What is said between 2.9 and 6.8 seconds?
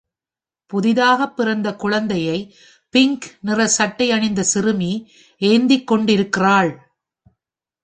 pink நிற சட்டை அணிந்த சிறுமி ஏந்திக்கொண்டிருக்கிறாள்